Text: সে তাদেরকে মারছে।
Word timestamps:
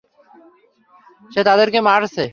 সে 1.31 1.41
তাদেরকে 1.43 1.79
মারছে। 1.81 2.23